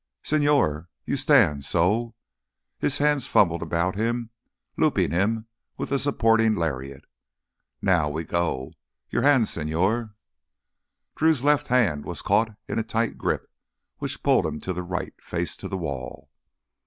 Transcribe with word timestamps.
"Señor, 0.23 0.87
you 1.05 1.15
stand—so." 1.15 2.15
Hands 2.81 3.27
fumbled 3.27 3.61
about 3.61 3.93
him, 3.93 4.31
looping 4.75 5.11
him 5.11 5.45
with 5.77 5.91
a 5.91 5.99
supporting 5.99 6.55
lariat. 6.55 7.05
"Now—we 7.83 8.23
go! 8.23 8.73
Your 9.11 9.21
hand, 9.21 9.43
señor." 9.43 10.15
Drew's 11.15 11.43
left 11.43 11.67
hand 11.67 12.05
was 12.05 12.23
caught 12.23 12.49
in 12.67 12.79
a 12.79 12.83
tight 12.83 13.19
grip 13.19 13.47
which 13.99 14.23
pulled 14.23 14.47
him 14.47 14.59
to 14.61 14.73
the 14.73 14.81
right, 14.81 15.13
face 15.21 15.55
to 15.57 15.67
the 15.67 15.77
wall. 15.77 16.31